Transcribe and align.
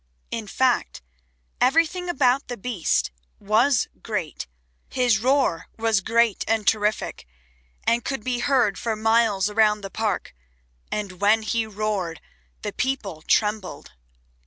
In 0.31 0.47
fact 0.47 1.03
everything 1.61 2.09
about 2.09 2.47
the 2.47 2.57
Beast 2.57 3.11
was 3.39 3.87
great; 4.01 4.47
his 4.89 5.19
roar 5.19 5.67
was 5.77 6.01
great 6.01 6.43
and 6.47 6.65
terrific 6.65 7.27
and 7.83 8.03
could 8.03 8.23
be 8.23 8.39
heard 8.39 8.79
for 8.79 8.95
miles 8.95 9.47
around 9.47 9.81
the 9.81 9.91
park, 9.91 10.35
and 10.91 11.21
when 11.21 11.43
he 11.43 11.67
roared 11.67 12.19
the 12.63 12.73
people 12.73 13.21
trembled. 13.21 13.91